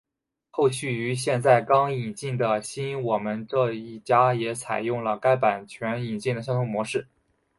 [0.49, 7.07] 后续于现在刚引进的新我们这一家也采用了该版权引进的相同模式。